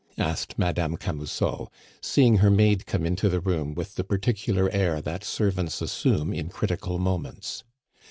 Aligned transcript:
asked 0.17 0.57
Madame 0.57 0.97
Camusot, 0.97 1.69
seeing 2.01 2.37
her 2.37 2.49
maid 2.49 2.87
come 2.87 3.05
into 3.05 3.29
the 3.29 3.39
room 3.39 3.75
with 3.75 3.93
the 3.93 4.03
particular 4.03 4.67
air 4.71 4.99
that 4.99 5.23
servants 5.23 5.79
assume 5.79 6.33
in 6.33 6.49
critical 6.49 6.97
moments. 6.97 7.63